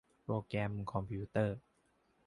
[0.23, 1.59] โปรแกรมคอมพิวเตอร์